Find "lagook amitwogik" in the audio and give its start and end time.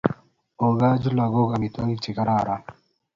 1.17-1.99